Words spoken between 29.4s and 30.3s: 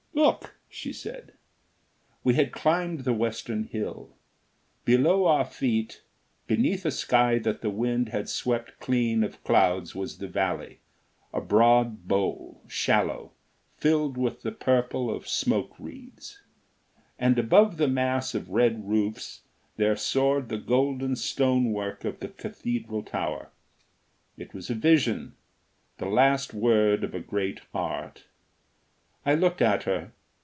at her.